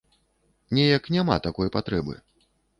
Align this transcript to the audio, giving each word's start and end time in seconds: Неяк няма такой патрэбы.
Неяк 0.77 1.11
няма 1.17 1.39
такой 1.47 1.73
патрэбы. 1.79 2.21